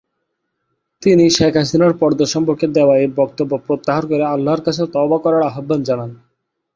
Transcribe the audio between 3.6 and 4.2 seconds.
প্রত্যাহার